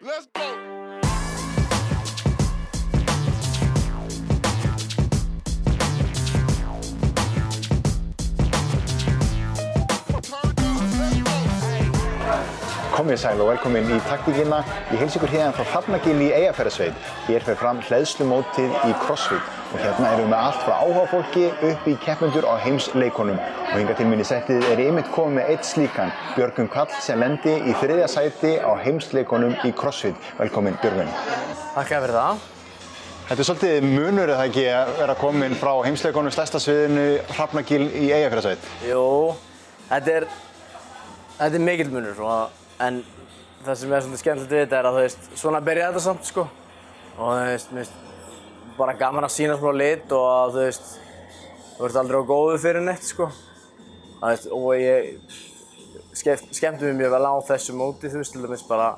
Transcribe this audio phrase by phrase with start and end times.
[0.00, 0.43] Let's go.
[13.04, 14.62] Komið sæl og velkomin í taktíkina.
[14.88, 16.94] Ég heils ykkur hérna frá Hrafnagil í Eyjafærasveit.
[17.26, 21.90] Hér fer fram hlæðslumótið í CrossFit og hérna erum við með allt frá áhugafólki upp
[21.92, 23.42] í keppmyndur á heimsleikonum.
[23.66, 27.58] Og hinga til minni settið er ymitt komið með eitt slíkan, Björgun Kall sem lendi
[27.60, 30.32] í þriðja sæti á heimsleikonum í CrossFit.
[30.40, 31.12] Velkomin Björgun.
[31.76, 32.42] Takk fyrir það.
[33.28, 38.08] Þetta er svolítið munur eða ekki að vera komin frá heimsleikonum stærsta sviðinu Hrafnagil í
[38.16, 38.74] Eyjafærasveit.
[38.88, 39.06] Jú,
[39.92, 40.30] þetta er,
[41.36, 43.00] þetta er mikill munur og, en
[43.64, 46.28] það sem er svolítið skemmtilegt við þetta er að þú veist, svona byrja þetta samt
[46.28, 46.44] sko.
[47.14, 50.92] Og þú veist, mér finnst bara gaman að sína smá lit og að þú veist,
[51.76, 53.30] þú ert aldrei á góðu fyrir neitt sko.
[54.20, 55.38] Það veist, og ég
[56.14, 58.94] skemmt, skemmti mér mjög vel á þessu móti, þú veist, til dæmis bara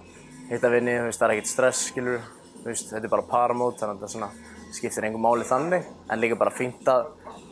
[0.51, 2.21] hitta vinni, þú veist, það er ekkert stress, skilur
[2.61, 4.31] þú veist, þetta er bara paramót, þannig að þetta svona
[4.77, 7.09] skiptir einhver máli þannig, en líka bara fínt að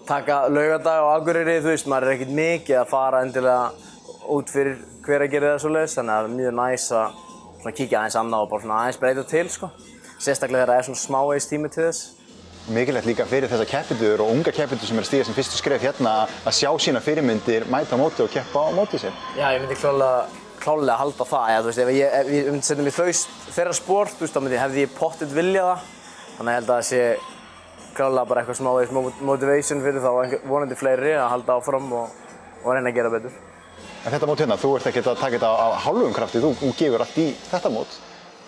[0.09, 3.93] taka laugardag á Akureyri, þú veist, maður er ekkert mikið að fara endilega
[4.35, 7.23] út fyrir hver að gera það svoleiðis, þannig að það er mjög næs að
[7.61, 9.71] svona kíkja aðeins annað og bara svona aðeins breyta til, sko.
[10.25, 12.05] Sérstaklega þegar það er svona smávegis tími til þess.
[12.75, 15.83] Mikilvægt líka fyrir þessa keppendur og unga keppendur sem er að stíga sem fyrstu skref
[15.85, 16.15] hérna
[16.49, 19.13] að sjá sína fyrirmyndir, mæta á móti og keppa á móti sér.
[19.37, 20.23] Já, ég myndi klálega,
[20.63, 23.11] klálega halda það, þú veist, ef ég, ef ég myndi setja mig þau
[23.59, 25.89] þeirra sport, veist, þá myndi hefði ég pottitt viljað það.
[26.39, 27.03] Þannig að held að það sé
[27.95, 32.17] klálega bara eitthvað smávegis motivation fyrir þá vonandi fleiri að halda áfram og,
[32.65, 33.37] og reyna að gera betur.
[34.05, 36.51] En þetta mót hérna, þú ert ekkert að taka þetta á, á hálfum krafti, þú,
[36.61, 37.95] þú gefur allt í þetta mót.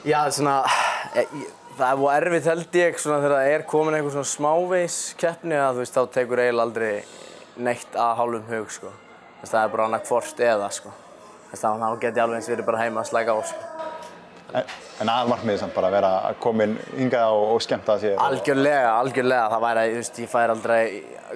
[0.06, 0.56] Já, svona,
[1.16, 4.28] ég, ég- það er búið erfitt held ég svona þegar það er komin einhver svona
[4.32, 6.92] smávegis keppni að þú veist, þá tekur eiginlega aldrei
[7.68, 8.92] neitt að hálfum hug, sko.
[9.40, 10.92] Veist, það er bara annað hvort eða, sko.
[11.50, 13.72] Veist, þá get ég alveg eins verið bara heima að slæka á, sko.
[14.56, 14.68] En,
[15.02, 16.12] en aðmarkmiðið samt bara að vera
[16.44, 18.14] komin hingað og, og skemmta sér.
[18.22, 20.82] Algjörlega, algjörlega, það væri, þú veist, ég fær aldrei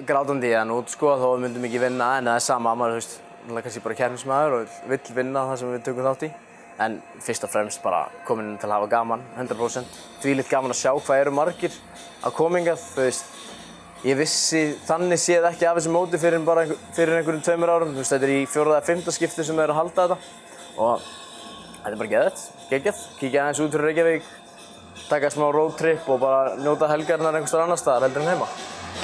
[0.07, 3.01] grátandi í þann út, sko, þó myndum ekki vinna, en það er sama, maður, þú
[3.01, 6.31] veist, náttúrulega kannski bara keppnismæður og vill vinna það sem við tökum þátt í.
[6.81, 9.99] En fyrst og fremst bara komin til að hafa gaman, 100%.
[10.21, 11.75] Því litt gaman að sjá hvað eru margir
[12.25, 13.35] að komingað, þú veist,
[14.05, 18.01] ég vissi þannig séð ekki af þessu móti fyrir, einhver, fyrir einhverjum tveimur árum, þú
[18.01, 20.19] veist, þetta er í fjóraða eða fimmta skipti sem við erum að halda þetta.
[20.77, 21.07] Og
[21.81, 24.35] þetta er bara geðvægt, geggjað, kíkja aðeins út fyrir Reykjavík,
[25.09, 28.49] taka smá roadtrip og bara njóta helgarnar einhvers staðar annar staðar heldur en heima.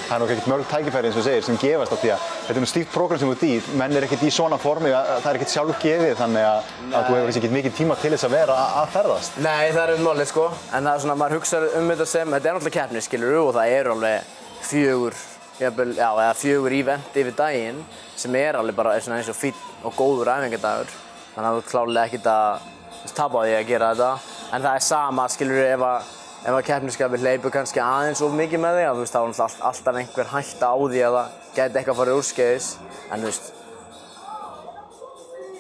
[0.08, 2.54] Það er nú ekkert mörg tækifæri eins og segir sem gefast á því að þetta
[2.54, 5.24] er nú stíft prógram sem þú í, menn er ekkert í svona formi, að, að
[5.24, 8.36] það er ekkert sjálfgefið þannig að, að þú hefur ekkert mikið tíma til þess að
[8.38, 9.40] vera að, ferðast.
[9.44, 12.36] Nei, það er um málið sko, en það er svona, maður hugsa um þetta sem,
[12.38, 14.32] þetta er náttúrulega keppni, skilur og það eru alveg
[14.68, 15.20] fjögur,
[15.60, 17.84] jafnvel, já, eða fjögur ívent yfir daginn
[18.18, 20.96] sem er alveg bara svona eins og fínn og góður æfingadagur,
[21.36, 25.28] þannig að þú klálega ekkert að tapa því að gera þetta, en það er sama,
[25.32, 26.16] skilur ef að
[26.46, 29.64] ef að keppniskapið hleypur kannski aðeins of mikið með þig, að, veist, þá er all-
[29.72, 32.68] alltaf einhver hætta á því að það geti eitthvað farið úrskeiðis,
[33.12, 33.54] en þú veist,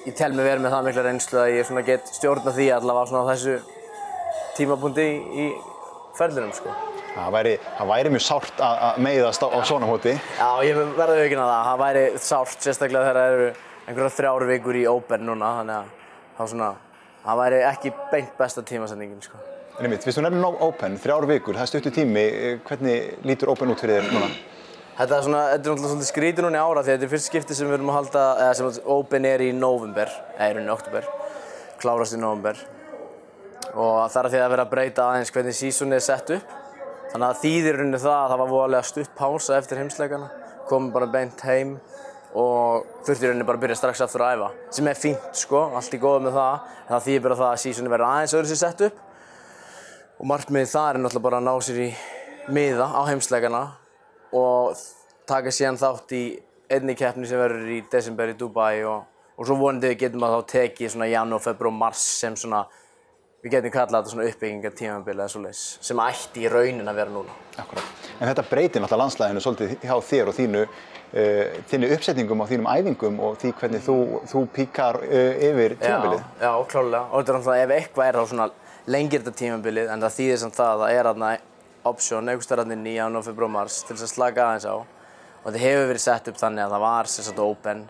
[0.07, 3.25] ég tel mig verið með það mikla reynslu að ég get stjórna því allavega svona
[3.27, 3.57] á þessu
[4.57, 5.47] tímapunkti í, í
[6.17, 6.71] ferðinum sko.
[7.17, 7.53] Það væri,
[7.89, 10.13] væri mjög sárt að, meiðast á, á svona hóti.
[10.37, 11.67] Já, ég verði aukinn að það.
[11.67, 13.47] Það væri sárt, sérstaklega þegar það eru
[13.87, 16.75] einhverja þrjár vikur í Open núna, þannig að
[17.25, 19.41] það væri ekki beint besta tímasendingin sko.
[19.77, 23.51] En einmitt, fyrst þú nefnir no Open, þrjár vikur, það stuttu tími, eh, hvernig lítur
[23.51, 24.29] Open út fyrir þér núna?
[24.97, 27.29] Þetta er svona, þetta er náttúrulega svolítið skrítið núna í ára því þetta er fyrst
[27.29, 30.73] skipti sem við erum að halda, eða sem Open er í november, eða í rauninni
[30.73, 31.05] oktober,
[31.77, 32.57] klárast í november.
[33.75, 36.57] Og það er því að vera að breyta aðeins hvernig sísónið er sett upp.
[37.13, 40.31] Þannig að þýðir rauninni það að það var voðalega stutt pása eftir heimsleikana,
[40.65, 41.77] komum bara beint heim
[42.33, 44.53] og þurfti rauninni bara að byrja strax aftur að æfa.
[44.73, 47.61] Sem er fínt sko, allt í góðu með það, en það þýðir bara það að
[47.61, 49.03] sísónið verður aðeins öðru sér sett upp.
[50.17, 51.87] Og markmiðið það er náttúrulega bara að ná sér í
[52.49, 53.59] miða á heimsleikana
[54.33, 54.79] og
[55.29, 56.23] taka síðan þátt í
[56.73, 59.05] einni keppni sem verður í desember í Dubai og,
[59.37, 62.63] og svo vonandi við getum að þá tekið svona janúar, februar, mars sem svona
[63.45, 67.13] við getum kallað þetta svona uppbyggingar tímabili eða svoleiðis sem ætti í raunin að vera
[67.13, 67.39] núna.
[67.61, 67.95] Akkurat.
[68.17, 72.71] En þetta breytir náttúrulega landslæðinu svolítið hjá þér og þínu, uh, þínu uppsetningum og þínum
[72.73, 73.99] æfingum og því hvernig þú,
[74.33, 76.25] þú píkar uh, yfir tímabilið.
[76.41, 77.05] Já, já, klálega.
[77.11, 78.55] Og þetta er náttúrulega ef eitthvað er þá svona
[78.87, 81.31] lengir þetta tímabilið en það þýðir samt það að það er þarna
[81.87, 84.75] option, einhvers staðar þarna í janúar, februar, mars til þess að slaka aðeins á.
[84.77, 87.81] Og þetta hefur verið sett upp þannig að það var sagt open,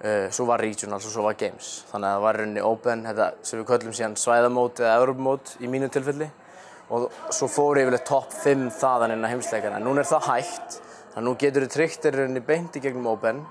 [0.00, 1.70] uh, svo var regionals og svo var games.
[1.90, 5.70] Þannig að það var rauninni open, þetta sem við köllum síðan svæðamót eða europamót í
[5.70, 6.30] mínu tilfelli.
[6.90, 9.78] Og svo fór yfirleitt topp 5 þaðan inn á heimsleikana.
[9.78, 10.78] En núna er það hægt,
[11.12, 13.44] þannig að nú getur þið tryggt í rauninni beint í gegnum open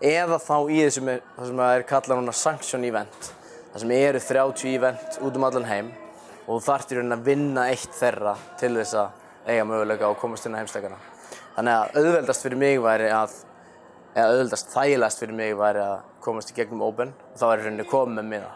[0.00, 3.32] eða þá í þessum er, það sem er kallað núna sanction event.
[3.70, 5.90] Það sem eru 30 event út um allan heim
[6.50, 10.16] og þú þarft í rauninni að vinna eitt þeirra til þess að eiga möguleika og
[10.18, 10.96] komast inn á heimsleikana.
[11.54, 13.36] Þannig að auðveldast fyrir mig væri að,
[14.16, 15.94] eða auðveldast þægilegast fyrir mig væri að
[16.26, 18.50] komast í gegnum Open og þá í rauninni komið með miða.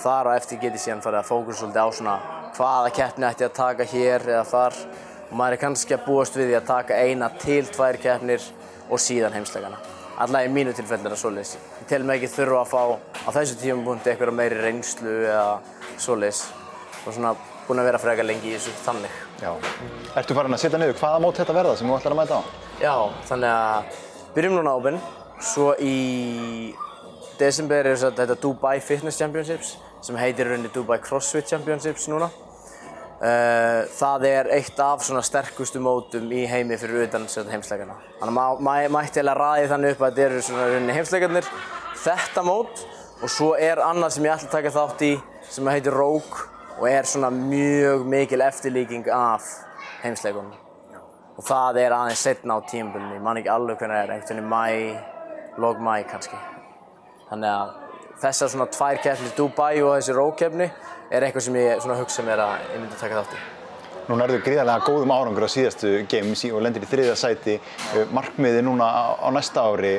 [0.00, 2.16] Þar á eftir get ég síðan farið að fókusa svolítið á svona
[2.56, 4.82] hvaða keppni ætti ég að taka hér eða þar
[5.26, 8.50] og maður er kannski að búast við því að taka eina til tvær keppnir
[8.88, 9.80] og síðan heimsleikana.
[10.24, 11.56] Alla í mínu tilfelli er það svoleiðis.
[11.82, 15.58] Ég tel mig ekki þurfa að fá á þessu tímapunkti eitthvað meiri reynslu eða
[16.00, 16.46] svoleiðis
[17.06, 17.34] og svona
[17.66, 19.18] búinn að vera frekar lengi í þessu þannig.
[19.42, 19.52] Já.
[20.18, 22.42] Ertu farin að setja niður hvaða mót þetta verða sem þú ætlar að mæta á?
[22.82, 22.94] Já,
[23.30, 24.00] þannig að
[24.36, 24.98] byrjum núna á Open,
[25.42, 25.96] svo í
[27.40, 32.30] desember er þetta Dubai Fitness Championships sem heitir rauninni Dubai CrossFit Championships núna.
[33.16, 37.96] Uh, það er eitt af svona sterkustu mótum í heimi fyrir utan heimsleikana.
[38.18, 41.48] Þannig að maður ma mætti eiginlega ræði þannig upp að þetta eru svona rauninni heimsleikarnir,
[42.02, 42.84] þetta mót
[43.16, 45.14] og svo er annað sem ég ætla að taka þátt í
[45.48, 46.44] sem heitir Rogue
[46.78, 49.42] og er svona mjög mikil eftirlíking af
[50.02, 50.52] heimsleikunum.
[51.36, 54.38] Og það er aðeins setna á tímabunni, ég man ekki alveg hvernig það er, einhvern
[54.38, 56.38] veginn mæ, log mæ kannski.
[57.30, 57.74] Þannig að
[58.22, 60.70] þessar svona tvær keppnir, Dubai og þessi Rogue keppni,
[61.10, 63.42] er eitthvað sem ég hugsa mér að ég myndi taka þátt í.
[64.06, 67.58] Núna erðu gríðarlega góðum árangur á síðastu games og lendir í þriðja sæti.
[68.14, 68.86] Markmiði núna
[69.18, 69.94] á næsta ári,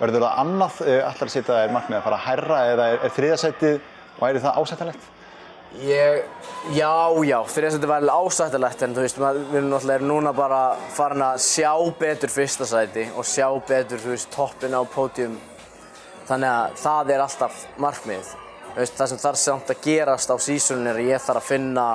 [0.00, 3.16] verður það annað, allar að setja þér markmiði að fara að hærra eða er, er
[3.18, 3.80] þriðja sætið,
[4.16, 5.10] væri það ásættanlegt?
[5.78, 6.24] Ég,
[6.74, 6.90] já,
[7.22, 10.58] já, þriðja sætið væri ásættanlegt en þú veist, við erum náttúrulega núna bara
[10.96, 11.70] farin að sjá
[12.00, 15.36] betur fyrsta sæti og sjá betur, þú veist, toppin á pódium.
[16.26, 18.32] Þannig að það er alltaf markmiðið.
[18.74, 21.88] Veist, það sem þarf samt að gerast á sísunum er að ég þarf að finna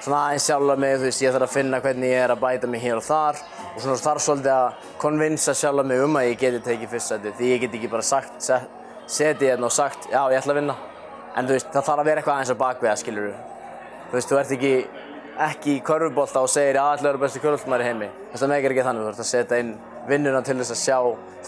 [0.00, 2.70] svona aðeins sjálfa mig, þú veist, ég þarf að finna hvernig ég er að bæta
[2.72, 3.42] mig hér og þar
[3.74, 7.52] og svona þarf svolítið að konvinsa sjálfa mig um að ég geti tekið fyrstæti því
[7.52, 8.72] ég get ekki bara sagt, set,
[9.04, 10.78] setið hérna og sagt já, ég ætla að vinna
[11.36, 13.50] en þú veist, það þarf að vera eitthvað aðeins á bakveða, skilur þú
[14.10, 14.74] þú veist, þú ert ekki
[15.40, 18.08] ekki í körfubólta og segir að allir eru besti körfubóltamæri heimi.
[18.10, 19.70] Þú veist, það meikir ekki þannig, þú ert að setja inn
[20.08, 20.98] vinnuna til þess að sjá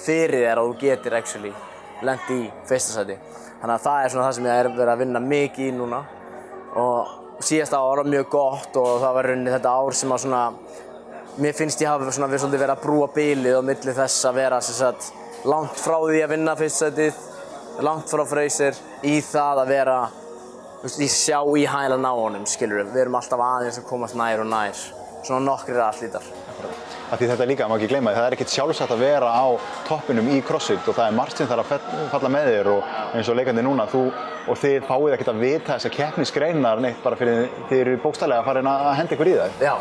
[0.02, 1.52] fyrir þér að þú getur actually
[2.06, 2.38] lent í
[2.68, 3.18] fyrsta sæti.
[3.60, 6.00] Þannig að það er svona það sem ég er verið að vinna mikið í núna.
[6.82, 10.42] Og síðasta ár var mjög gott og það var rauninni þetta ár sem að svona
[11.42, 14.38] mér finnst ég hafa svona verið svolítið verið að brúa bílið og milli þess að
[14.40, 15.12] vera sagt,
[15.48, 17.22] langt frá því að vinna fyrstsætið,
[17.80, 18.76] langt frá Freyser
[19.06, 19.98] í það að vera
[20.82, 22.92] í sjá í hælan á honum, skilur við.
[22.92, 24.86] Við erum alltaf aðeins að komast nær og nær,
[25.22, 25.80] svona nokkrir
[27.20, 29.46] því þetta líka, maður ekki gleyma því, það er ekkert sjálfsagt að vera á
[29.84, 33.28] toppinum í crossfit og það er margt sem þarf að falla með þér og eins
[33.28, 34.00] og leikandi núna, þú
[34.48, 38.40] og þið fáið ekkert að vita þess að keppnisgreinar neitt bara fyrir þið eru bókstælega
[38.40, 39.60] að fara inn að henda ykkur í það.
[39.60, 39.74] Já,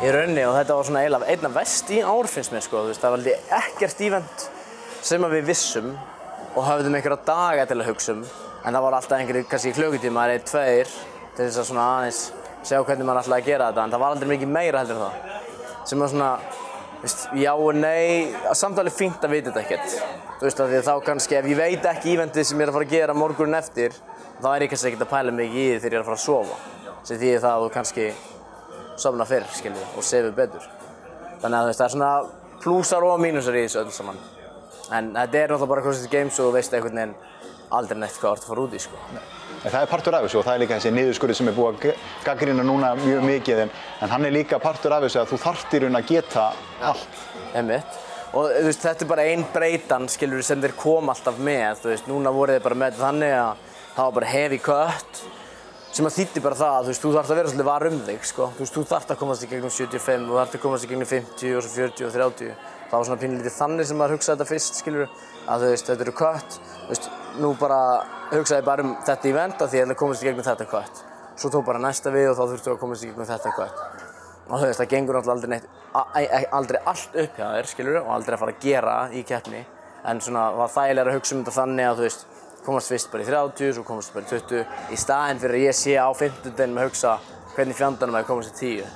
[0.00, 2.94] í rauninni og þetta var svona eiginlega einna vest í ár finnst mér sko, þú
[2.94, 4.48] veist, það var ekkert ívent
[5.10, 5.92] sem við vissum
[6.54, 10.26] og hafðum einhverja daga til að hugsa um en það var alltaf einhverjir, kannski klukkutíma
[10.28, 10.94] eða tveir
[11.36, 12.22] til þess að svona aðeins
[12.60, 15.86] segja hvernig maður ætlaði að gera þetta en það var aldrei mikið meira heldur það
[15.88, 16.32] sem var svona
[17.00, 19.92] Veist, já og nei, samt alveg fínt að vita þetta ekkert.
[20.36, 22.86] Þú veist, því þá kannski, ef ég veit ekki ívendið sem ég er að fara
[22.86, 23.96] að gera morgunin eftir,
[24.36, 26.18] þá er ég kannski ekkert að pæla mikið í því þegar ég er að fara
[26.18, 26.58] að sofa.
[27.08, 28.10] Sem því það að þú kannski
[29.00, 30.68] sofna fyrr, skiljið, og sefur betur.
[31.40, 32.12] Þannig að þú veist, það er svona
[32.60, 34.20] plúsar og mínusar í þessu öll saman.
[34.90, 37.14] En þetta er náttúrulega bara CrossFit Games og þú veist einhvern veginn
[37.70, 39.00] aldrei neitt hvað þú ert að fara út í, sko.
[39.60, 41.82] En það er partur af þessu og það er líka þessi niðurskurði sem er búið
[41.90, 43.72] að gaggrina núna mjög mikið en,
[44.02, 46.46] en hann er líka partur af þessu að þú þarft í raun að geta
[46.90, 47.20] allt.
[47.54, 47.98] Einmitt.
[48.30, 52.32] Og veist, þetta er bara einn breytan, skilur, sem þeir koma alltaf með, veist, núna
[52.34, 55.22] voru þeir bara með þannig að það var bara heavy cut
[55.90, 57.96] sem að þýtti bara það að þú veist, þú þarfst að vera svolítið var um
[58.06, 58.44] þig, sko.
[58.54, 61.08] Þú veist, þú þarfst að komast í gegnum 75, þú þarfst að komast í gegnum
[61.10, 62.52] 50 og svo 40 og 30.
[62.90, 65.06] Það var svona pínlítið þannig sem maður hugsaði þetta fyrst, skilur,
[65.50, 67.04] að þú veist, þetta eru cut, þú veist,
[67.42, 67.80] nú bara
[68.30, 70.94] hugsaði bara um þetta event að því ég ætla að komast í gegnum þetta cut.
[71.40, 73.76] Svo tók bara næsta við og þá þurftu að komast í gegnum þetta cut.
[74.50, 75.66] Og þú veist, það gengur náttúrulega aldrei neitt,
[76.50, 76.80] aldrei
[82.70, 84.64] að að að að komast fyrst bara í 30, svo komast bara í 20.
[84.90, 87.12] Í staðinn fyrir að ég sé á 50 deginum að hugsa
[87.54, 88.86] hvernig fjandanum að ég komast í 10.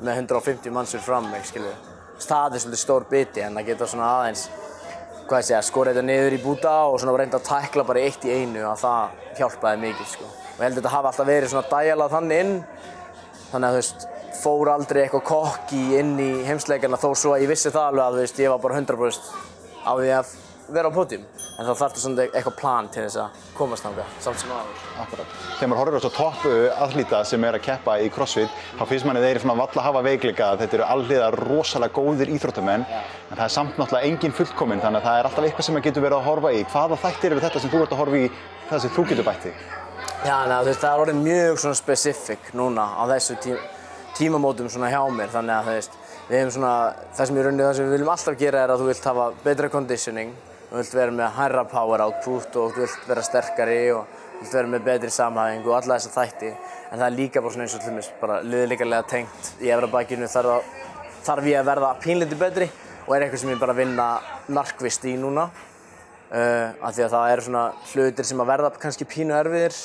[0.00, 1.76] Með 150 mannsur fram mig, skilur.
[2.16, 4.48] Það er svolítið stór biti en það geta svona aðeins,
[5.26, 8.24] hvað ég segja, skora þetta niður í búta og svona reynda að tækla bara eitt
[8.24, 9.08] í einu að það
[9.40, 10.24] hjálpaði mikið, sko.
[10.26, 12.54] Og ég held að þetta hafi alltaf verið svona dæjalað þannig inn,
[13.50, 17.52] þannig að þú veist, fór aldrei eitthvað kokki inn í heimsleikana þó svo að ég
[17.52, 19.56] vissi það alveg að þú veist, ég var bara 100%
[19.86, 21.22] á því að vera á pótjum.
[21.56, 24.80] En þá þarftu svona eitthvað plan til þess að komast þangað, samt sem aður.
[25.04, 25.36] Akkurat.
[25.58, 26.46] Þegar maður horfir á svo topp
[26.86, 30.50] aðlýta sem er að keppa í crossfit, þá finnst manni þeir svona valla hafa veikleika
[30.50, 35.02] að þetta eru alliða rosalega góðir íþróttamenn, en það er samt náttúrulega engin fullkominn, þannig
[35.02, 36.64] að það er alltaf eitthvað sem maður getur verið að horfa í.
[36.74, 38.30] Hvaða þættir eru þetta sem þú ert að horfa í
[38.70, 39.64] það sem þú getur bætt þig?
[40.26, 43.54] Já, þú veist, það er orðið mjög svona specific núna á þessu tí
[44.16, 46.74] tímamótum svona hjá mér, þannig að þú við hefum svona,
[47.14, 49.26] það sem í rauninni það sem við viljum alltaf gera er að þú vilt hafa
[49.44, 50.32] betra conditioning,
[50.76, 54.82] þú vilt vera með hærra power output og vilt vera sterkari og vilt vera með
[54.84, 56.50] betri samhæfing og alla þessa þætti,
[56.90, 60.28] en það er líka bara svona eins og til dæmis, bara liðlíkarlega tengt í efrabækinu
[60.28, 62.68] þarf, að, þarf ég að verða pínlítið betri
[63.06, 64.08] og er eitthvað sem ég bara vinna
[64.52, 65.46] narkvist í núna.
[66.26, 69.76] Uh, af því að það eru svona hlutir sem að verða kannski pínu erfiðir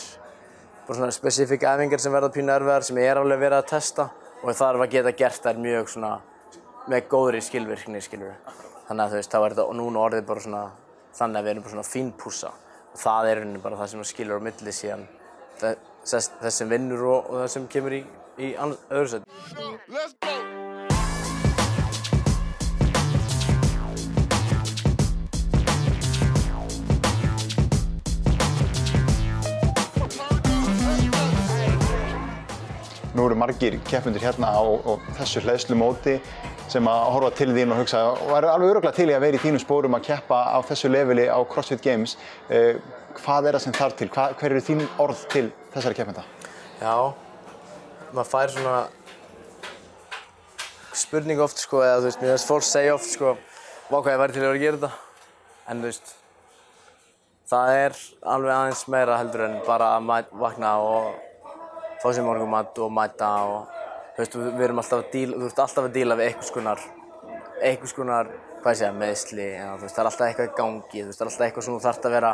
[0.87, 4.07] bara svona spesifík æfingar sem verða pínu erfiðar sem ég er alveg verið að testa
[4.41, 6.15] og þarf að geta gert þær mjög svona
[6.89, 8.33] með góðri skilvirkni skilur
[8.87, 10.63] þannig að þú veist þá er þetta núna orðið bara svona
[11.17, 12.51] þannig að við erum bara svona fínpúsa
[12.91, 15.07] og það er rauninni bara það sem skilur á milli síðan
[15.61, 18.03] þess, þess sem vinnur og, og það sem kemur í,
[18.39, 19.27] í öðru set
[33.11, 36.15] Nú eru margir keppundir hérna á, á þessu hlæðslu móti
[36.71, 39.39] sem að horfa til þín og hugsa og eru alveg öruglega til í að vera
[39.39, 42.15] í þínum spórum að keppa á þessu leveli á CrossFit Games.
[42.47, 42.79] Eh,
[43.19, 44.07] hvað er það sem þarf til?
[44.13, 46.23] Hva, hver eru þín orð til þessari keppenda?
[46.79, 46.95] Já,
[48.13, 48.77] maður fær svona
[51.01, 53.35] spurning oft sko, eða þú veist, mér finnst fólk segja oft sko,
[53.89, 54.91] vá hvað ég væri til að vera að gera þetta,
[55.71, 56.15] en þú veist,
[57.51, 57.99] það er
[58.33, 61.11] alveg aðeins meira heldur en bara að vakna og
[62.01, 63.80] fá sér morgumat og mæta og
[64.21, 66.85] veist, við erum alltaf að díla, þú ert alltaf að díla við einhvers konar,
[67.61, 71.19] einhvers konar, hvað ég segja, meðsli, eða veist, það er alltaf eitthvað í gangi, veist,
[71.19, 72.33] það er alltaf eitthvað sem þú þarfst að vera,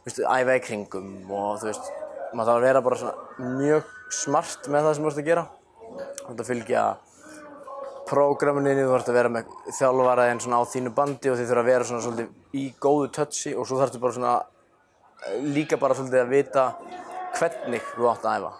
[0.00, 1.92] þú veist, æfa í kringum og þú veist,
[2.34, 5.46] maður þarf að vera bara svona mjög smart með það sem þú ert að gera.
[6.20, 6.84] Þú ert að fylgja
[8.10, 11.70] prógraminni, þú ert að vera með þjálfaraðinn svona á þínu bandi og þið þurfa að
[11.70, 14.34] vera svona svolítið í góðu touchi og svo þarfstu bara svona
[15.54, 16.66] líka bara svolítið að vita
[17.38, 18.52] hvernig þú átt að æfa.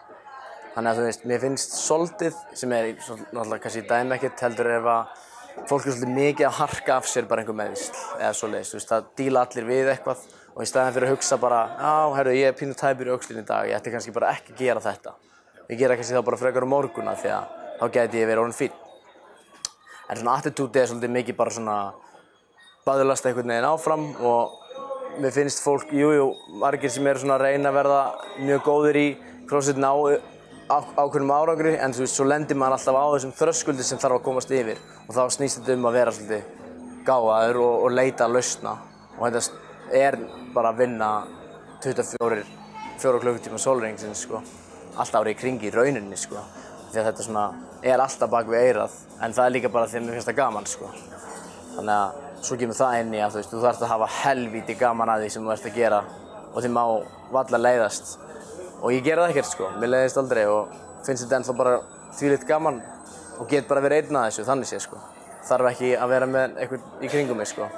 [0.75, 4.91] Þannig að þú veist, mér finnst soldið, sem er náttúrulega kannski dæmi ekkert, heldur ef
[4.93, 5.25] að
[5.67, 8.93] fólk er svolítið mikið að harka af sér bara einhver meðvísl eða svoleiðis, þú veist,
[8.93, 10.23] það díla allir við eitthvað
[10.55, 13.43] og í staðin fyrir að hugsa bara, já, herru, ég er pínu tæpur í aukslinn
[13.43, 15.17] í dag, ég ætti kannski bara ekki að gera þetta.
[15.71, 18.59] Ég gera kannski þá bara frekar um morguna því að þá gæti ég verið orðin
[18.59, 18.79] fín.
[20.11, 21.77] En svona attitútið er svolítið mikið bara svona
[22.87, 26.27] baðurlast einhvern veginn áfram og mér finnst fólk, jújú, jú,
[26.63, 28.01] margir sem eru svona að reyna að verða
[28.41, 29.07] mjög góðir í
[29.51, 29.91] crossfit ná
[30.71, 34.25] ákveðnum árangri en þú veist, svo lendir maður alltaf á þessum þröskuldi sem þarf að
[34.29, 34.79] komast yfir.
[35.09, 38.77] Og þá snýst þetta um að vera svolítið gáðaður og, og leita að lausna.
[39.19, 40.19] Og þetta er
[40.55, 41.11] bara að vinna
[41.83, 42.45] 24
[43.01, 44.43] fjóra klukkutíma sólringsins sko.
[44.95, 46.43] Alltaf árið í kringi í rauninni sko.
[46.91, 47.45] Því að þetta svona
[47.87, 50.41] er alltaf bak við eirað en það er líka bara því að mér finnst það
[50.41, 50.91] gaman sko.
[51.77, 54.77] Þannig að svo kemur það inn í að þú veist, þú þarfst að hafa helvíti
[54.81, 56.01] gaman að því sem þú ert að gera
[56.51, 56.85] og því má
[57.31, 58.19] valla leiðast
[58.81, 60.73] og ég gera það ekkert sko, mér leiðist aldrei og
[61.07, 61.77] finnst þetta ennþá bara
[62.17, 62.81] þvílitt gaman
[63.41, 64.99] og get bara verið einn að þessu, þannig sé sko.
[65.49, 67.69] Þarf ekki að vera með eitthvað í kringum mig sko.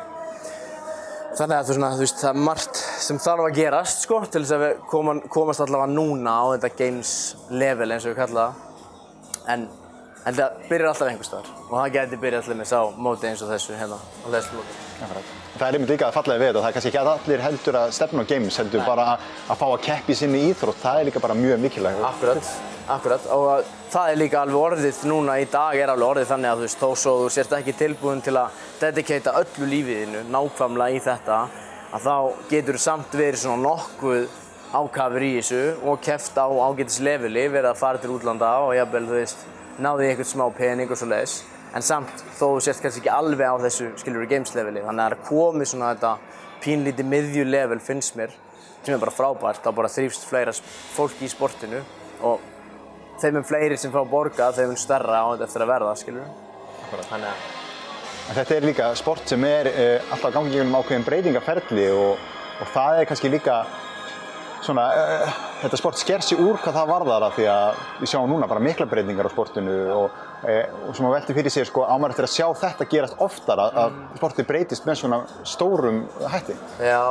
[1.32, 4.56] Þannig að svona, þú veist, það er margt sem þarf að gerast sko til þess
[4.56, 7.12] að við koma, komast allavega núna á þetta games
[7.48, 8.90] level eins og við kalla það.
[9.54, 9.66] En,
[10.28, 13.44] en það byrjar alltaf einhver staðar og það geti byrjað allir með sá móti eins
[13.46, 14.91] og þessu hérna á þessu móti.
[15.02, 17.76] Það er einmitt líka að fallega við þetta, það er kannski ekki að allir heldur
[17.78, 18.86] að stefna á games, heldur Nei.
[18.88, 22.04] bara að, fá að keppi sinni íþrótt, það er líka bara mjög mikilvægt.
[22.08, 22.44] Akkurat,
[22.96, 23.46] akkurat og
[23.92, 26.80] það er líka alveg orðið núna í dag er alveg orðið þannig að þú veist,
[26.80, 28.48] þó svo þú sért ekki tilbúin til að
[28.80, 31.38] dedikata öllu lífiðinu nákvæmlega í þetta,
[31.92, 32.16] að þá
[32.50, 34.22] getur þú samt verið svona nokkuð
[34.72, 39.14] ákafur í þessu og keppt á ágætisleveli, verið að fara til útlanda og jafnvel, þú
[39.20, 39.44] veist,
[39.82, 40.08] náði
[41.72, 45.12] en samt þó þú sért kannski ekki alveg á þessu skiljur games leveli þannig að
[45.12, 46.12] það er komið svona þetta
[46.62, 48.34] pínlítið miðju level finnst mér
[48.82, 50.54] sem er bara frábært, þá bara þrýfst fleira
[50.96, 51.82] fólki í sportinu
[52.26, 52.42] og
[53.22, 56.30] þeim er fleiri sem fá borga þeim er stærra á þetta eftir að verða skiljur
[57.08, 57.50] þannig að
[58.22, 62.20] Þetta er líka sport sem er uh, alltaf gangið um ákveðin breytingaferli og,
[62.62, 63.56] og það er kannski líka
[64.62, 68.30] svona, uh, þetta sport sker sig úr hvað það varðar af því að við sjáum
[68.30, 72.10] núna bara mikla breytingar á sportinu og, og sem að velti fyrir sig sko ámar
[72.10, 76.00] eftir að sjá þetta gerast oftar að, að sportið breytist með svona stórum
[76.32, 76.56] hætti.
[76.82, 77.02] Já,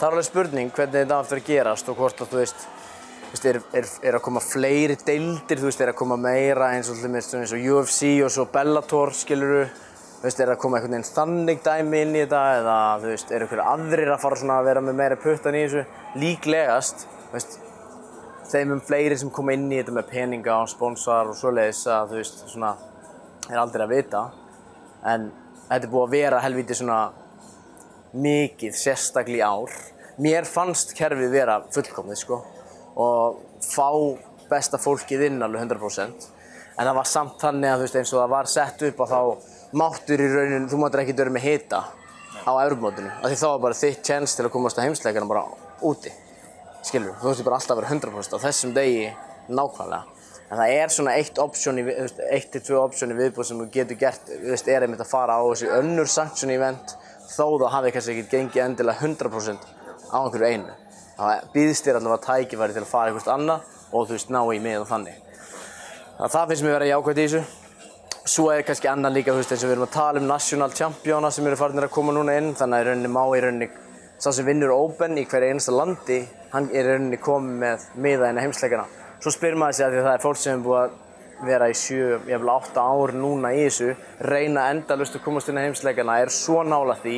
[0.00, 3.86] það er alveg spurning hvernig þetta aftur gerast og hvort að þú veist er, er,
[4.02, 7.70] er að koma fleiri deildir, þú veist, er að koma meira eins og, eins og
[7.76, 9.64] UFC og svo Bellator, skiluru,
[10.18, 13.30] þú veist, er að koma einhvern veginn þannig dæmi inn í þetta eða, þú veist,
[13.30, 15.84] er einhverju aðrir að fara svona að vera með meira puttan í þessu,
[16.24, 17.60] líklegast, þú veist,
[18.50, 22.12] þeim um fleiri sem koma inn í þetta með peninga og sponsor og svoleiðis að,
[22.12, 22.74] þú veist, svona,
[23.50, 24.24] er aldrei að vita,
[25.06, 25.30] en
[25.68, 27.00] þetta er búið að vera helviti svona
[28.10, 29.76] mikið, sérstaklega í ár.
[30.20, 32.42] Mér fannst kerfið vera fullkomnið, sko
[33.00, 33.88] og fá
[34.50, 36.28] besta fólkið inn alveg 100%
[36.80, 39.10] en það var samt þannig að þú veist eins og það var sett upp og
[39.10, 39.20] þá
[39.80, 41.80] máttur í rauninu, þú máttur ekkert vera með hita
[42.40, 45.44] á Evropamótinu af því þá var bara þitt chance til að komast á heimsleikana bara
[45.86, 46.12] úti
[46.86, 49.10] skilur, þú veist bara alltaf vera 100% á þessum degi
[49.50, 50.18] nákvæmlega.
[50.50, 53.46] En það er svona eitt option í, þú veist, eitt til tvö option í viðbúð
[53.46, 56.96] sem þú getur gert, þú veist, er einmitt að fara á þessi önnur sanction event
[57.30, 59.68] þó það hafi kannski ekkert gengið endilega 100%
[60.10, 60.74] á einhverju einu.
[61.20, 64.62] Það býðst þér allavega tækifæri til að fara eitthvað annað og þú veist, ná í
[64.64, 65.20] mig og þannig.
[66.16, 67.44] Þannig að það finnst mér vera jákvæmt í þessu.
[68.30, 70.74] Svo er kannski annað líka, þú veist, eins og við erum að tala um national
[70.74, 73.70] championa sem eru farinir að koma núna inn þannig að í rauninni má í rauninni
[74.20, 76.18] sá sem vinnur Open í hverja einasta landi
[76.52, 78.84] hann er rauninni komið með miða á heimsleikana.
[79.20, 80.98] Svo spyr maður sig að því að það er fólk sem er búið að
[81.48, 83.94] vera í sjö, jafnvel átta ár núna í þessu
[84.28, 86.18] reyna endalust að komast inn á heimsleikana.
[86.20, 87.16] Er svo nála því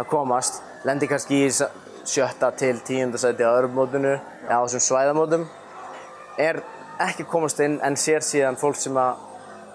[0.00, 1.50] að komast lendir kannski í
[2.08, 5.48] sjötta til tíundasæti á öðrum mótunu eða á þessum svæðamótum.
[6.40, 6.62] Er
[7.04, 9.26] ekki komast inn en sér síðan fólk sem að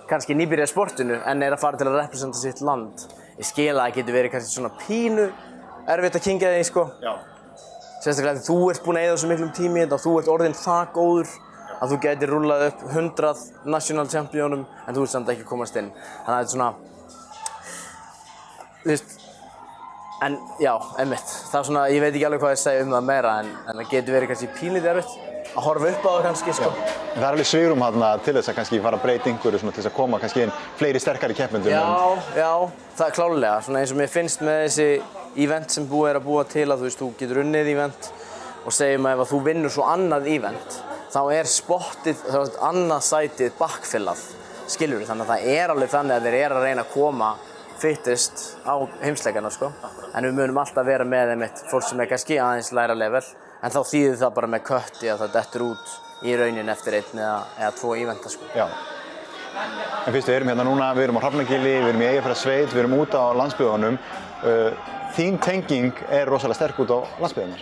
[0.09, 3.05] kannski nýbyrja sportinu en er að fara til að representa sitt land.
[3.37, 5.29] Ég skil að það getur verið kannski svona pínu
[5.93, 6.85] erfitt að kingja þig sko.
[7.03, 7.13] Já.
[8.03, 10.31] Sérstaklega því þú ert búinn að eyða svo miklum tími í þetta og þú ert
[10.35, 11.35] orðinn það góður
[11.75, 15.79] að þú getur rúlað upp 100 national championum en þú ert samt ekki að komast
[15.81, 15.91] inn.
[16.25, 16.71] Þannig að þetta er svona,
[18.83, 19.15] þú veist,
[20.25, 21.37] en já, einmitt.
[21.51, 23.81] Það er svona, ég veit ekki alveg hvað ég segja um það meira en, en
[23.81, 26.69] það getur verið kannski pínlítið erfitt að horfa upp á það kannski sko.
[26.75, 29.75] En það er alveg svigrum hérna til þess að kannski fara að breyta einhverju svona
[29.75, 31.71] til þess að koma kannski inn fleiri sterkari keppmyndur.
[31.71, 31.85] Já,
[32.35, 32.51] já,
[32.97, 33.53] það er klálega.
[33.67, 34.89] Svona eins og mér finnst með þessi
[35.43, 38.11] event sem búið er að búa til að þú veist, þú getur unnið event
[38.65, 40.79] og segjum að ef þú vinnur svo annað event
[41.15, 44.23] þá er spottið, þá er annað sætið backfillað,
[44.71, 45.09] skilur við.
[45.09, 47.29] Þannig að það er alveg þannig að þeir eru að reyna að koma
[47.79, 49.71] fittist á heimsleikana sko.
[50.15, 53.23] En við munum alltaf vera með einmitt fólk sem er kannski aðeins læra level
[53.61, 57.21] en þá þýðir það bara með kötti að það dettur út í raunin eftir einn
[57.21, 58.49] eða, eða tvo íventa sko.
[58.55, 58.67] Já.
[59.55, 62.81] En fyrst við erum hérna núna, við erum á Hrafnagili, við erum í Eyjafjarðarsveit, við
[62.81, 63.99] erum út á landsbyggðunum.
[64.43, 67.61] Uh, þín tenging er rosalega sterk út á landsbyggðunar.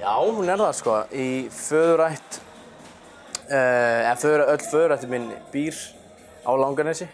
[0.00, 0.94] Já, hún er það sko.
[1.12, 2.38] Í föðurætt,
[3.44, 5.76] uh, eða föður, öll föðurætti minn býr
[6.48, 7.10] á Langanesi,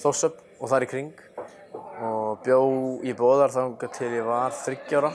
[0.00, 1.24] Þórsöp og þar í kring.
[2.04, 2.60] Og bjó
[3.00, 5.10] í bóðar þangað til ég var þryggjára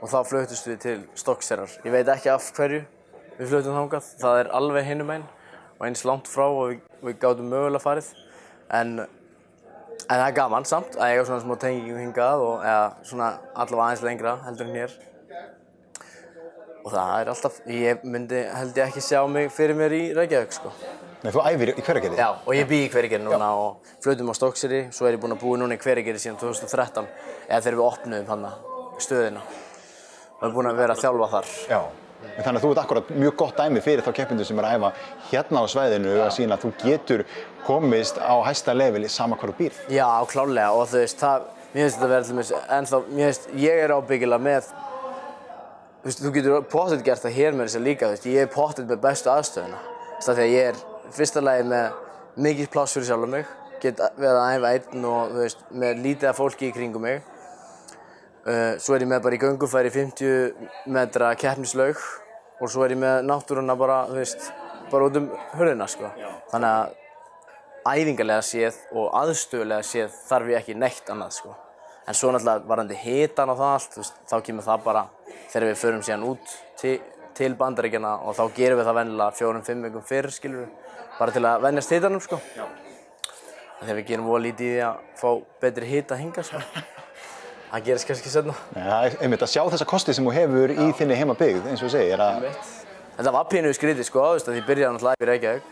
[0.00, 1.76] og þá flutust við til Stokkseyrar.
[1.84, 2.82] Ég veit ekki af hverju
[3.36, 5.28] við flutum þangað, það er alveg hinum einn
[5.78, 8.12] og eins langt frá og við, við gátum mögulega farið.
[8.72, 9.02] En,
[10.08, 13.86] en það er gaman samt að eiga svona smá tengingu hingað og eða svona allavega
[13.86, 14.98] aðeins lengra heldur en hér.
[16.82, 20.56] Og það er alltaf, ég myndi held ég ekki sjá mig fyrir mér í Reykjavík
[20.56, 20.72] sko.
[21.22, 22.18] Nei, þú æfir í Hveragerði?
[22.18, 25.36] Já, og ég bý í Hveragerði núna og flutum á Stokkseyri, svo er ég búinn
[25.36, 27.06] að búa núna í Hveragerði síðan 2013
[27.46, 28.48] eða þegar við opnuðum hann
[28.98, 29.44] stöðina
[30.40, 31.52] og er búinn að vera að þjálfa þar.
[31.70, 31.80] Já.
[32.32, 34.76] En þannig að þú ert akkurat mjög gott dæmi fyrir þá keppindur sem er að
[34.78, 34.90] æfa
[35.28, 37.24] hérna á svæðinu að sína að þú getur
[37.66, 39.80] komist á hæsta level í sama hvar þú býr.
[39.92, 43.28] Já, klálega og þú veist, það, mér finnst þetta að vera til dæmis ennþá, mér
[43.28, 44.70] finnst, ég er ábyggilega með,
[46.00, 48.46] þú veist, þú getur pottet gert það hér með þess að líka, þú veist, ég
[48.46, 49.82] er pottet með bestu aðstöðuna.
[50.14, 50.80] Þess að því að ég er
[51.18, 52.00] fyrsta lagi með
[52.48, 56.32] mikið pláss fyrir sjálf mig, get verið að æfa einn og þú veist, með lítið
[56.32, 57.20] af fólki í kringum mig.
[58.42, 62.00] Uh, svo er ég með bara í göngufæri 50 metra keppnislaug
[62.60, 64.50] og svo er ég með náttúruna bara, þú veist,
[64.90, 66.10] bara út um hörðina sko.
[66.52, 66.98] Þannig að
[67.92, 71.56] æfingarlega séð og aðstöðulega séð þarf ég ekki neitt annað sko.
[72.06, 75.04] En svo náttúrulega varandi hitan og það allt, þú veist, þá kemur það bara
[75.52, 76.96] þegar við förum síðan út til,
[77.38, 81.44] til bandaríkjana og þá gerum við það vennilega fjórum-fimm vikum fyrr, skilur við, bara til
[81.46, 82.40] að venjast hitanum sko.
[82.56, 82.66] Já.
[83.82, 85.30] Þegar við gerum voða lítið í að fá
[85.62, 86.62] betri hita hinga sko.
[87.72, 88.54] Það gerist kannski setna.
[88.76, 91.88] Nei, er einmitt að sjá þessa kosti sem þú hefur í þinni heimabyggð, eins og
[91.88, 92.20] þú segir.
[92.20, 92.42] Að...
[93.16, 95.70] Þetta var pínuð skrítið sko, þú veist, að ég byrjaði náttúrulega í Reykjavík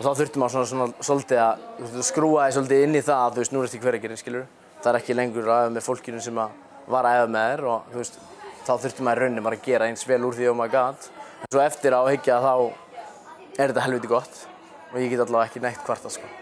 [0.00, 3.30] og þá þurfti maður svona, svolítið að, veist, skrúa því svolítið inn í það að,
[3.36, 4.50] þú veist, nú ertu í Hveragerði, skilur.
[4.80, 6.42] Það er ekki lengur að æfa með fólkinu sem
[6.90, 8.20] var að æfa með þér og, þú veist,
[8.66, 11.10] þá þurfti maður í rauninni bara að gera eins vel úr því oh my god.
[11.44, 12.54] En svo eftir á að higgja þá
[13.54, 14.46] er þetta helviti gott
[14.90, 16.39] og ég get allavega ekki neitt kvarta sko.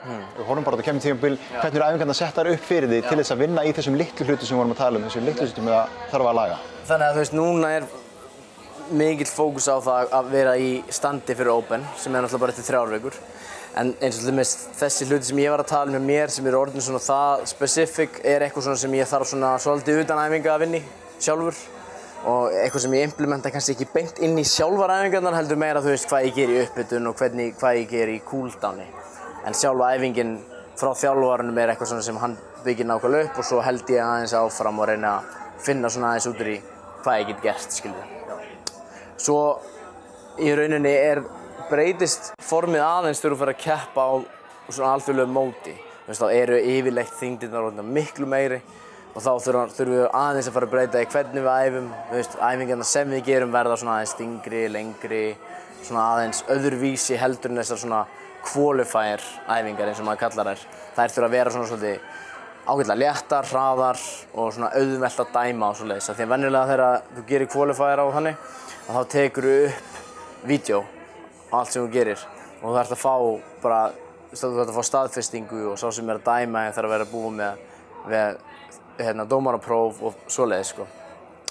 [0.00, 0.20] Hmm.
[0.38, 3.18] Við horfum bara á þetta kemur tímabil, hvernig eru æfingarna settar upp fyrir því til
[3.20, 5.44] þess að vinna í þessum litlu hlutu sem við vorum að tala um, þessum litlu
[5.44, 6.60] hlutu sem það þarf að laga?
[6.88, 7.88] Þannig að þú veist, núna er
[8.90, 12.68] mikill fókus á það að vera í standi fyrir Open, sem er náttúrulega bara eftir
[12.70, 13.18] þrjár vikur.
[13.80, 14.46] En eins og til
[14.80, 18.22] þessi hluti sem ég var að tala með mér, sem eru orðin svona það specific,
[18.24, 20.80] er eitthvað sem ég þarf svona svolítið utan æfinga að vinni
[21.20, 21.60] sjálfur.
[22.30, 25.94] Og eitthvað sem ég implementa kannski ekki beint inn í sjálfar æfingarnar, heldur meira þú
[25.94, 28.88] veist hvað ég ger í uppbytun og hvernig, hvað ég ger í cooldowni.
[29.46, 30.36] En sjálfa æfingin
[30.80, 34.80] frá þjálfvarunum er eitthvað sem hann byggir nákvæmlega upp og svo held ég aðeins áfram
[34.80, 36.56] og reyna að finna svona aðeins út úr í
[37.04, 38.04] hvað ég get gert, skilju.
[39.20, 39.40] Svo
[40.40, 41.22] í rauninni er
[41.70, 44.12] breytist formið aðeins þegar þú fyrir að keppa á
[44.70, 45.74] svona alþjóðlegu móti.
[45.74, 48.60] Þú veist, þá eru yfirleitt þyngdirnar orðnar miklu meiri
[49.10, 51.90] og þá þurfum við aðeins að fara að breyta í hvernig við æfum.
[52.10, 55.24] Þú veist, æfingarna sem við gerum verða svona aðeins þyngri, lengri,
[55.82, 58.02] svona aðeins öðruvísi heldur en þessar svona
[58.44, 60.66] qualifier æfingar eins og maður kallar þær.
[60.96, 62.08] Þær þurfa að vera svona svolítið
[62.70, 64.02] ágætlega léttar, hraðar
[64.34, 66.10] og svona auðvelt að dæma og svoleiðis.
[66.10, 68.44] Því að venjulega þegar þú gerir qualifier á þannig,
[68.86, 70.84] að þá tekur þú upp vídeo
[71.50, 72.22] á allt sem þú gerir
[72.60, 73.14] og þú þarfst að fá
[73.62, 73.80] bara,
[74.30, 77.36] þú þarfst að fá staðfestingu og sá sem er að dæma þarf að vera búið
[77.40, 77.62] með,
[78.12, 78.40] með
[79.00, 80.86] hérna, dómarapróf og svoleiðis sko.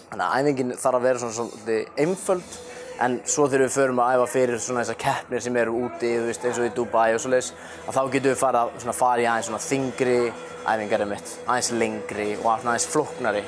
[0.10, 2.60] Þannig að æfingin þarf að vera svona svolítið einföld
[3.06, 6.28] en svo þegar við förum að æfa fyrir svona þessar keppnir sem eru úti, þú
[6.28, 7.54] veist, eins og í Dubai og svoleiðis,
[7.86, 10.20] að þá getum við farið að svona fara í aðeins svona þingri
[10.66, 13.44] æfingar um mitt, aðeins lengri og aðeins flóknari,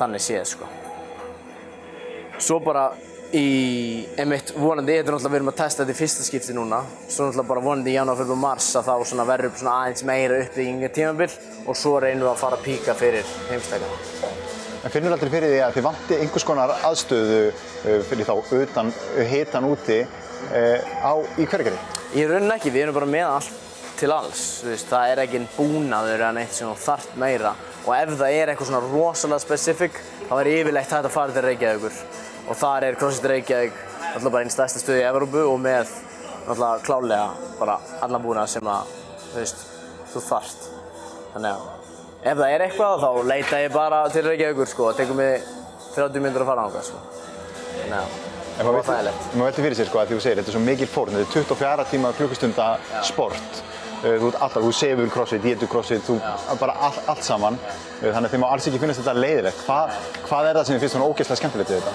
[0.00, 0.70] þannig séð sko.
[2.42, 2.88] Svo bara
[3.32, 3.46] í,
[4.18, 7.28] einmitt, vonandi, þetta er náttúrulega við erum að testa þetta í fyrsta skipti núna, svo
[7.28, 10.42] náttúrulega bara vonandi í janúar, februar, mars að þá svona verður upp svona aðeins meira
[10.42, 14.31] uppbyggingar tímabil og svo reynum við að fara að píka fyrir heimstækana.
[14.82, 18.88] En finnur aldrei fyrir því að þið vanti einhvers konar aðstöðu uh, fyrir þá utan
[18.90, 21.78] uh, hitan úti uh, á, í hverjargeri?
[22.18, 23.60] Í rauninni ekki, við erum bara með allt
[24.00, 27.52] til alls, veist, það er ekki búnaður eða neitt sem þú þarft meira
[27.84, 31.44] og ef það er eitthvað svona rosalega specific þá er yfirleitt hægt að fara til
[31.46, 32.00] Reykjavíkur
[32.48, 35.92] og þar er CrossFit Reykjavík alltaf bara einn stærsta stöð í Evrópu og með
[36.48, 37.28] alltaf klálega
[37.60, 38.90] bara allan búnað sem að,
[39.28, 39.62] þú veist,
[40.12, 40.66] þú þarft.
[41.36, 41.81] Þannig að
[42.22, 45.48] ef það er eitthvað þá leita ég bara til Reykjavíkur sko, það tekur mig
[45.96, 47.00] 30 minnur að fara á það sko.
[47.82, 49.18] En það var þægilegt.
[49.18, 51.14] velti- maður velti fyrir sér sko að því þú segir, þetta er svo mikil fórn,
[51.16, 52.66] þetta er 24 tíma klukkustunda
[53.02, 53.62] sport.
[54.02, 56.16] Uh, Þú ert alltaf, þú sefur crossfit, ég crossfit, þú
[56.58, 57.54] bara all, allt saman.
[58.02, 59.60] Uh, Þannig að þið má alls ekki finnast þetta leiðilegt.
[59.66, 59.76] Hva,
[60.26, 61.92] hvað er það sem þið finnst svona ógeðslega skemmtilegt við þetta?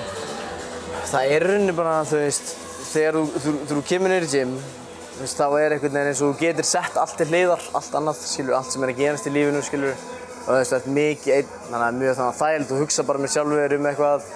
[1.11, 2.53] Það er rauninni bara, þú veist,
[2.93, 4.86] þegar þú, þú, þú kemur niður í gym, þú
[5.17, 8.57] þá er einhvern veginn eins og þú getur sett allt til hliðar, allt annað, skilur,
[8.57, 10.03] allt sem er að gerast í lífinu, skilur,
[10.43, 13.05] og þú veist, það er mikið einn, þannig að mjög þannig að þægild, þú hugsa
[13.07, 14.27] bara með sjálfur um eitthvað,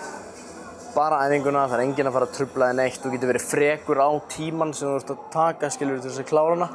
[0.95, 4.01] bara æfinguna, það er enginn að fara að trubla þig neitt, þú getur verið frekur
[4.01, 6.69] á tíman sem þú ert að taka, skilur, til þess að klára hana.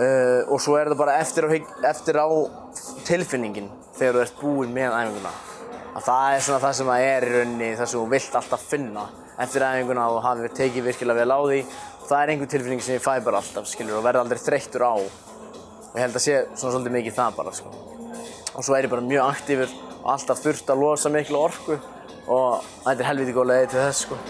[0.00, 1.48] Uh, og svo er það bara eftir á,
[1.90, 2.28] eftir á
[3.04, 3.66] tilfinningin
[3.98, 5.32] þegar þú ert búinn með æfinguna.
[5.90, 8.68] Að það er svona það sem það er í rauninni, það sem þú vilt alltaf
[8.70, 9.04] finna
[9.40, 11.60] eftir æfinguna og hafi tekið virkilega vel á því.
[12.10, 14.94] Það er einhver tilfinning sem ég fæ bara alltaf, skilur, og verði aldrei þreyttur á.
[14.98, 17.70] Og ég held að sé svona svolítið mikið það bara, sko.
[18.50, 21.78] Og svo er ég bara mjög aktífur og alltaf þurft að losa miklu orku
[22.26, 24.20] og þetta er helviti góð leið til þess, sko.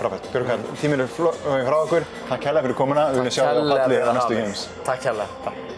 [0.00, 0.28] Frábært.
[0.34, 2.06] Björg, tíminn er frá okkur.
[2.28, 3.08] Takk kærlega fyrir komuna.
[3.14, 4.84] Við viljum sjá þig á Kærlega palli fyrir á að næstu hafa.
[4.90, 5.77] Takk kærlega.